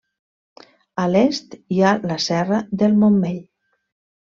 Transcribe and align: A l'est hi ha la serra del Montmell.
A 1.03 1.05
l'est 1.11 1.53
hi 1.77 1.83
ha 1.89 1.93
la 2.13 2.19
serra 2.25 2.65
del 2.83 2.99
Montmell. 3.05 3.41